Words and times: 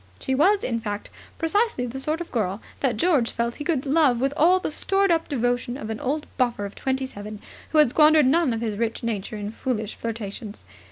She 0.19 0.33
was, 0.33 0.63
in 0.63 0.79
fact, 0.79 1.11
precisely 1.37 1.85
the 1.85 1.99
sort 1.99 2.21
of 2.21 2.31
girl 2.31 2.59
that 2.79 2.97
George 2.97 3.29
felt 3.29 3.57
he 3.57 3.63
could 3.63 3.85
love 3.85 4.19
with 4.19 4.33
all 4.35 4.59
the 4.59 4.71
stored 4.71 5.11
up 5.11 5.29
devotion 5.29 5.77
of 5.77 5.91
an 5.91 5.99
old 5.99 6.25
buffer 6.37 6.65
of 6.65 6.73
twenty 6.73 7.05
seven 7.05 7.39
who 7.69 7.77
had 7.77 7.91
squandered 7.91 8.25
none 8.25 8.51
of 8.51 8.61
his 8.61 8.77
rich 8.77 9.03
nature 9.03 9.37
in 9.37 9.51
foolish 9.51 9.93
flirtations. 9.93 10.65